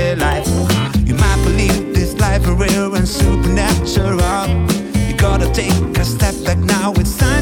[0.00, 0.48] their life.
[1.06, 4.48] You might believe this life is real and supernatural.
[5.06, 7.39] You gotta take a step back now, it's time.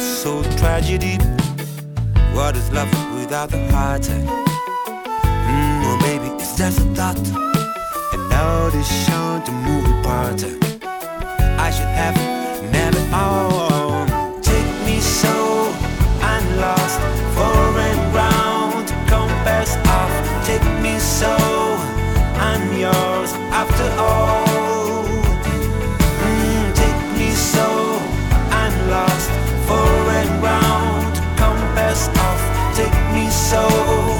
[0.00, 1.18] that's so tragedy.
[2.32, 4.02] What is love without the heart?
[4.02, 7.18] Mm, or maybe it's just a thought.
[8.12, 10.42] And now they show to movie part.
[11.66, 12.16] I should have
[12.72, 13.69] never oh.
[33.50, 34.19] soul.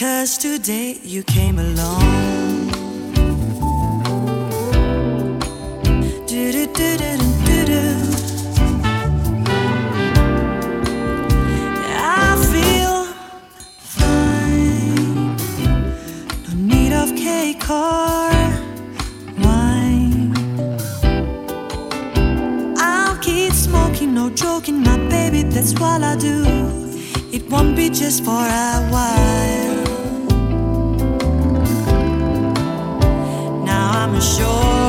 [0.00, 2.00] because today you came along.
[11.98, 13.04] I feel
[13.76, 15.36] fine.
[16.46, 18.30] No need of cake or
[19.44, 20.32] wine.
[22.78, 25.42] I'll keep smoking, no joking, my baby.
[25.42, 26.46] That's what I do.
[27.30, 29.69] It won't be just for a while.
[34.20, 34.79] shore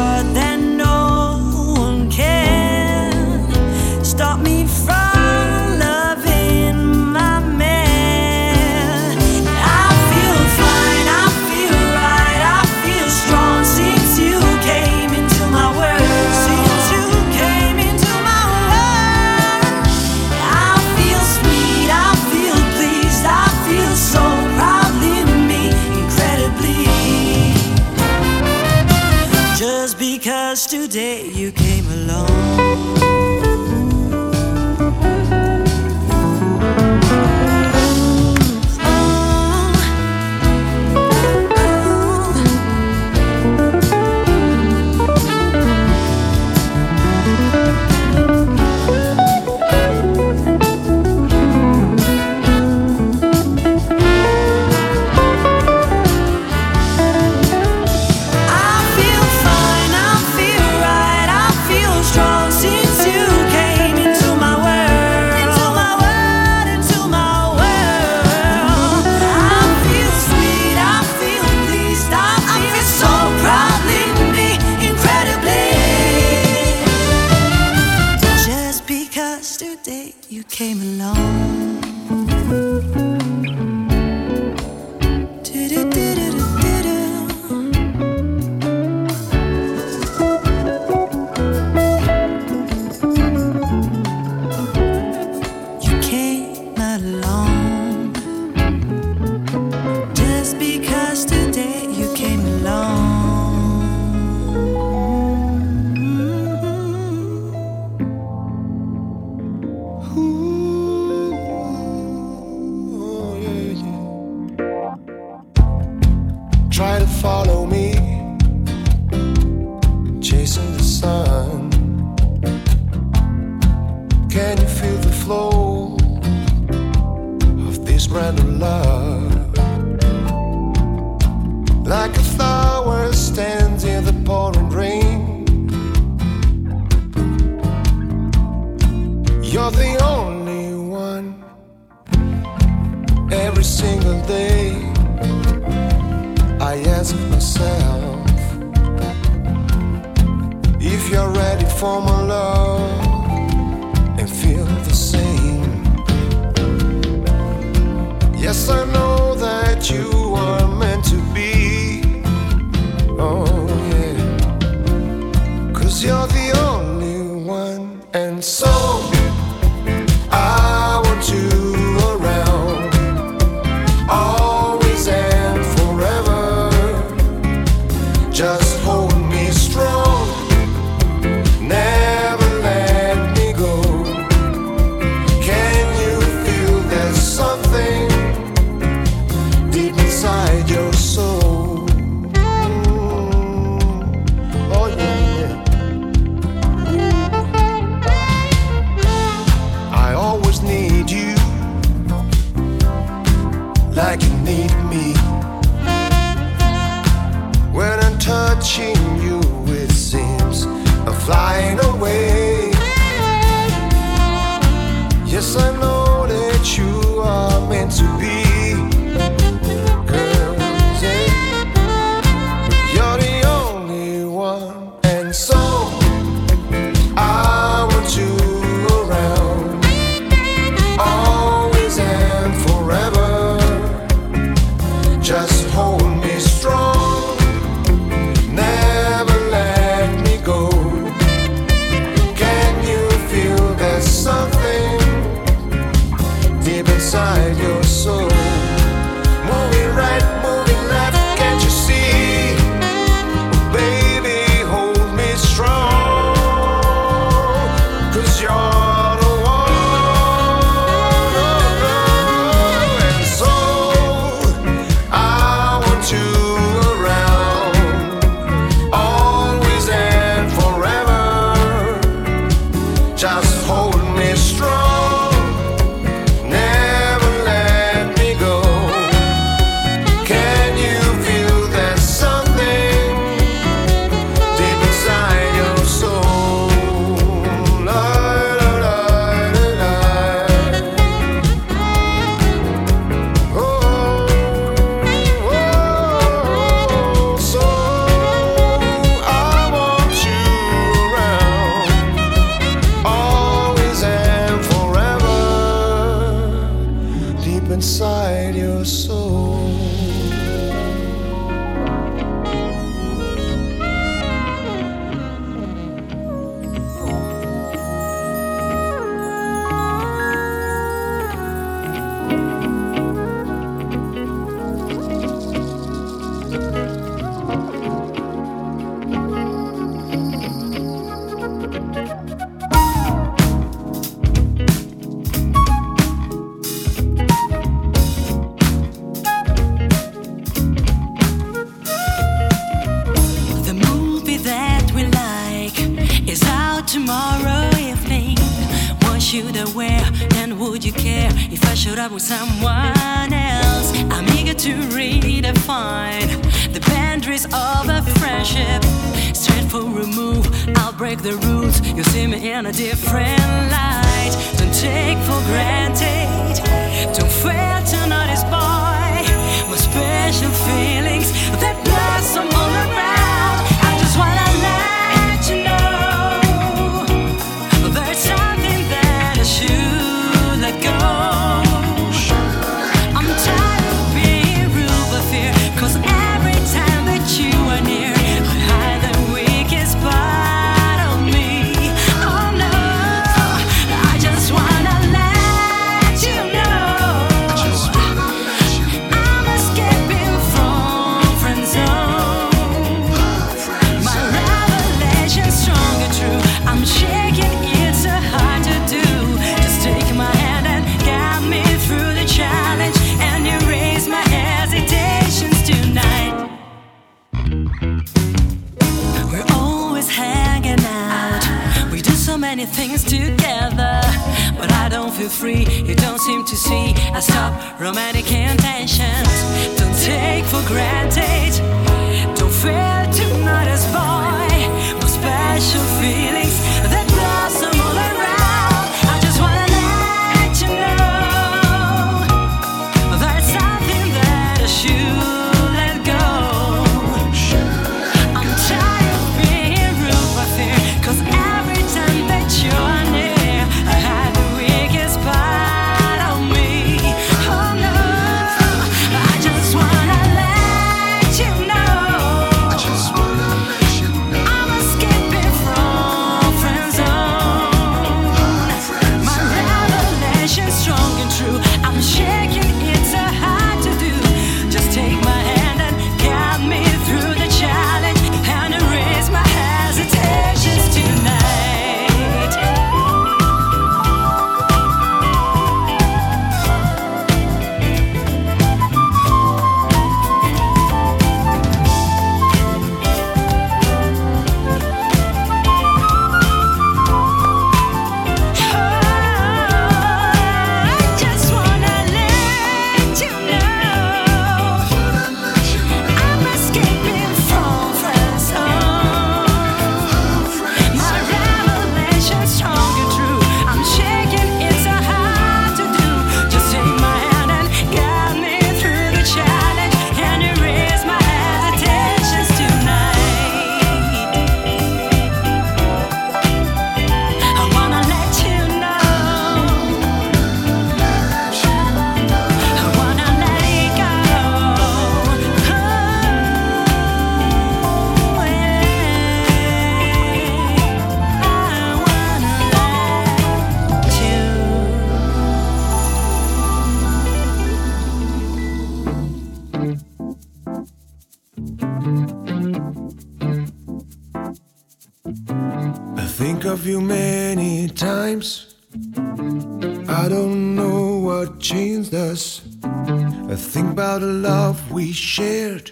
[564.72, 565.92] love we shared.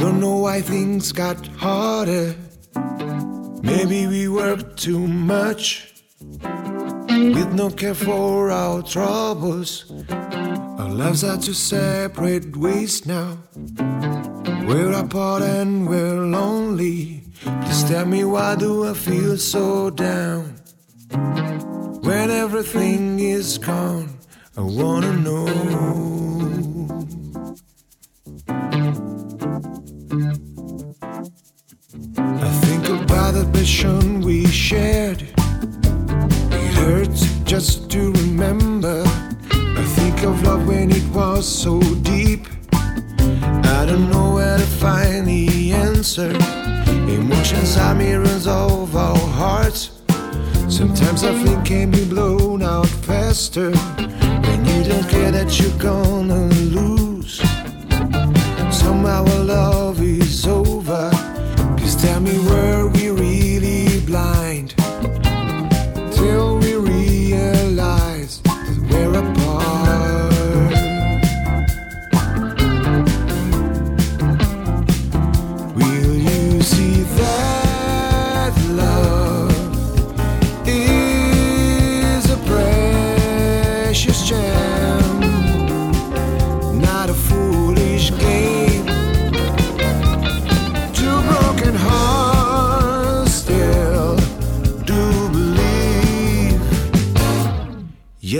[0.00, 2.34] Don't know why things got harder.
[3.62, 5.92] Maybe we worked too much
[7.36, 9.70] with no care for our troubles.
[10.80, 13.36] Our lives are two separate ways now.
[14.68, 17.24] We're apart and we're lonely.
[17.62, 20.44] Please tell me why do I feel so down?
[22.08, 24.08] When everything is gone,
[24.56, 26.67] I wanna know.
[34.24, 35.22] We shared.
[35.22, 39.02] It hurts just to remember.
[39.50, 42.46] I think of love when it was so deep.
[43.20, 46.30] I don't know where to find the answer.
[47.08, 50.00] Emotions are mirrors of our hearts.
[50.68, 53.70] Sometimes I think can be blown out faster
[54.46, 56.97] when you don't care that you're gonna lose.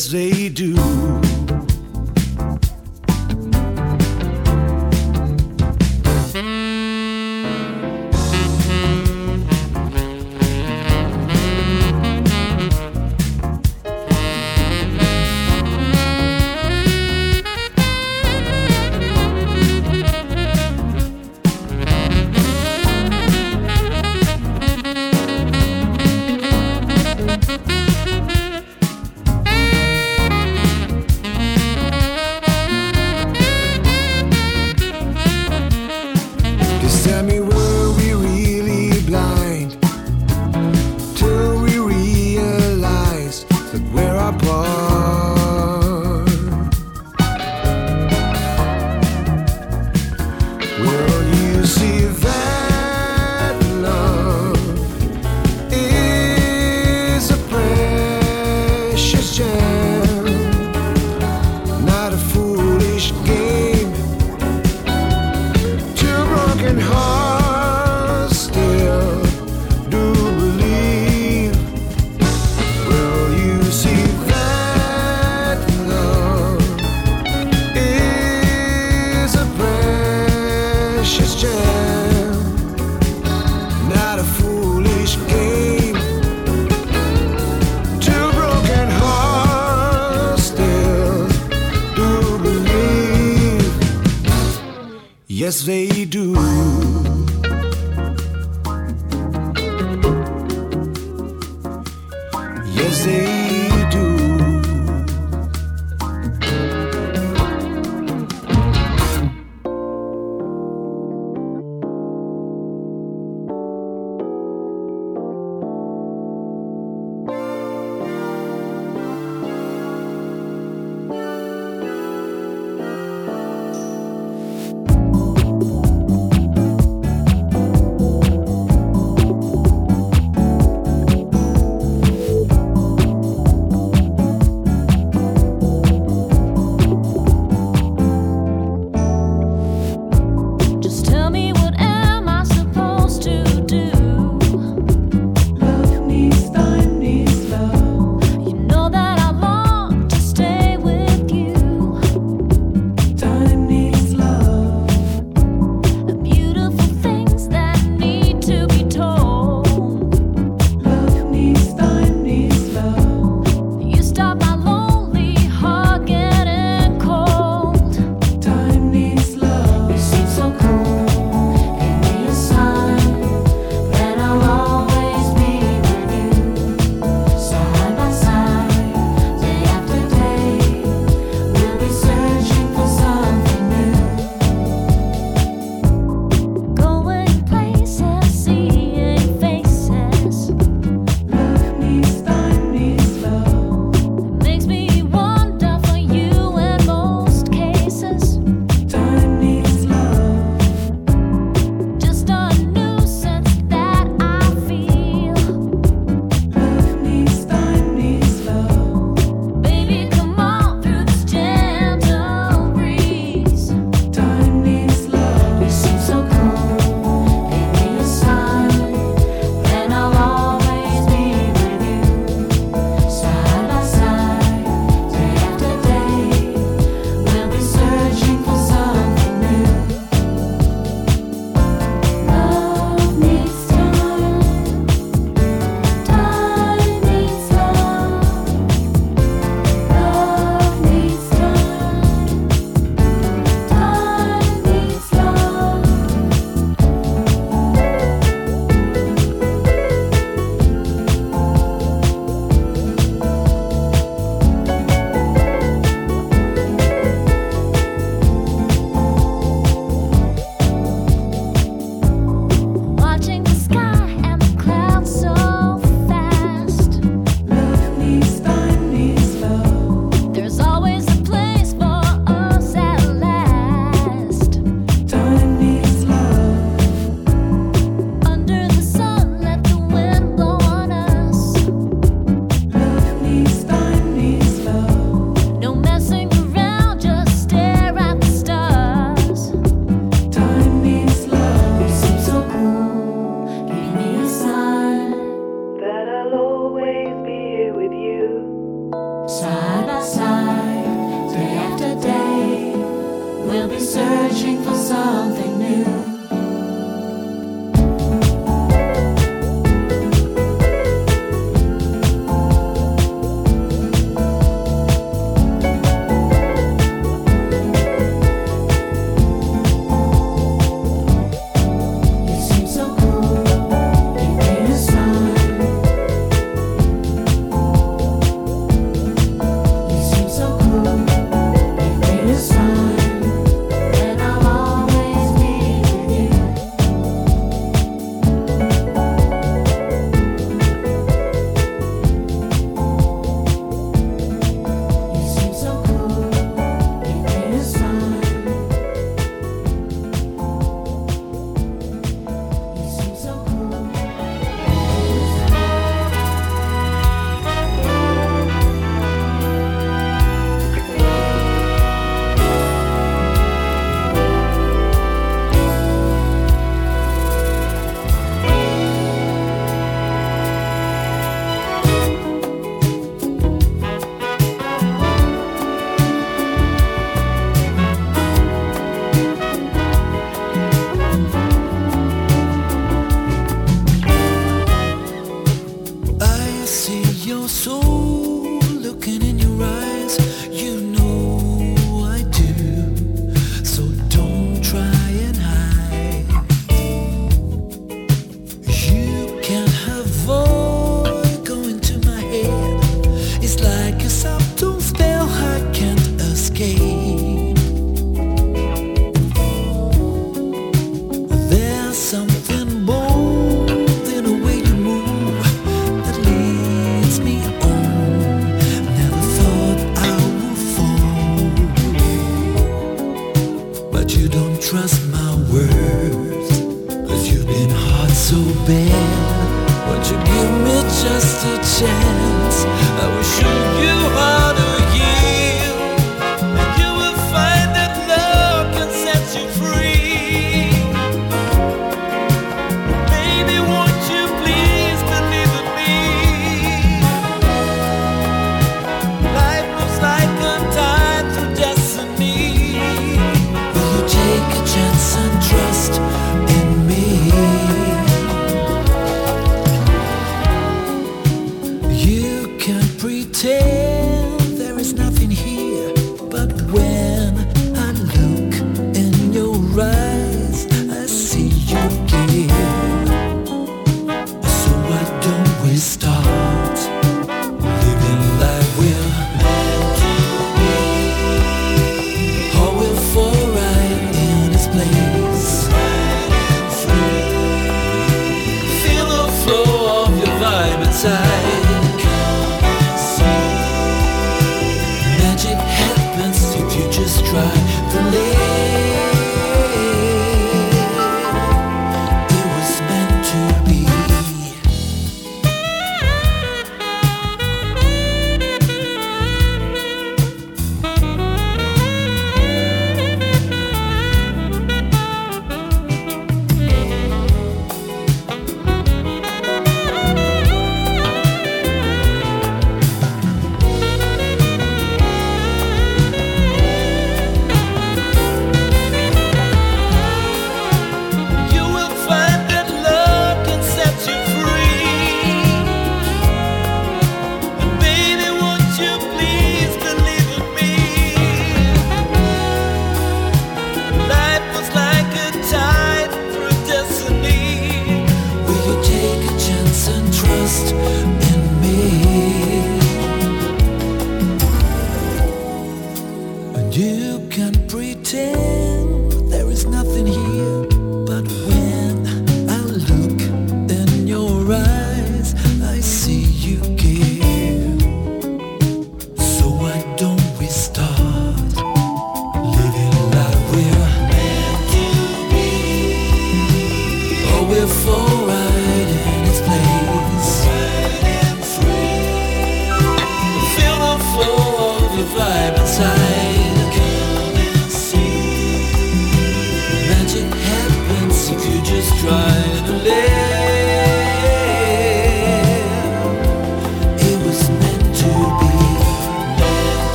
[0.00, 0.29] Yes, they
[50.80, 51.19] Will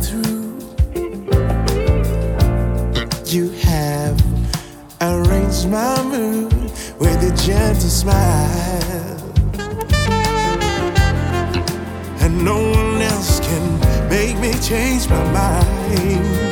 [0.00, 0.58] through.
[3.26, 4.16] You have
[5.00, 6.52] arranged my mood
[7.00, 9.18] with a gentle smile.
[12.20, 16.51] And no one else can make me change my mind.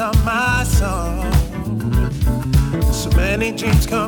[0.00, 1.22] of my soul.
[2.92, 4.05] So many dreams come.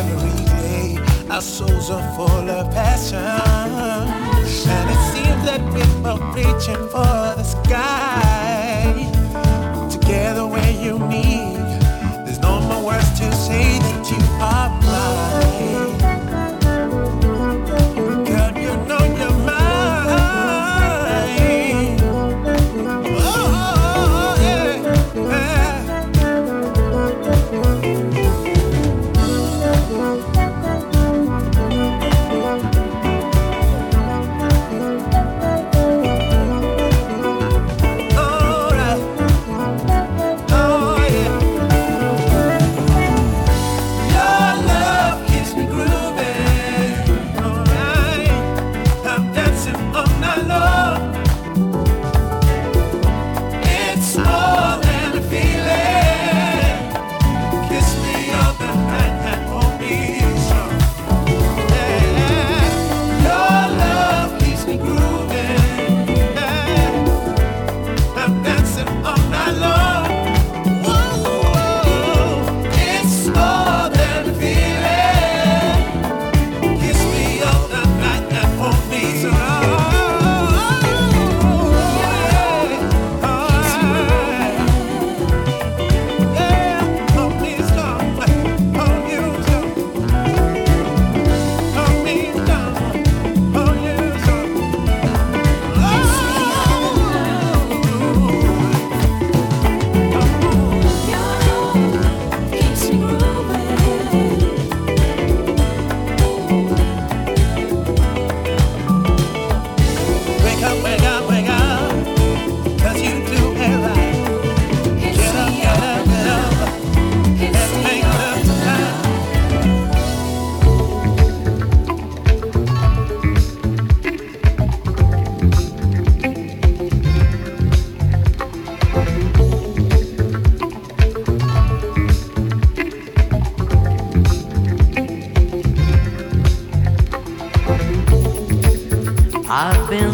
[0.00, 0.98] every day.
[1.30, 3.18] Our souls are full of passion.
[3.18, 9.08] And it seems that people reaching for the sky.
[9.90, 11.56] Together when you need,
[12.24, 13.97] There's no more words to say.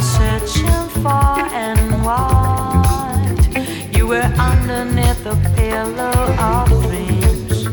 [0.05, 3.97] searching far and wide.
[3.97, 7.69] You were underneath the pillow of dreams.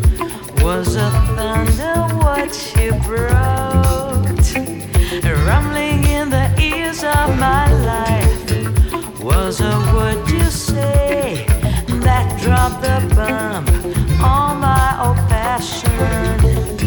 [0.64, 4.48] Was a thunder what you brought?
[5.48, 9.22] Rumbling in the ears of my life.
[9.22, 11.46] Was a word you say
[12.06, 13.66] that dropped the bomb
[14.24, 16.81] on my old passion.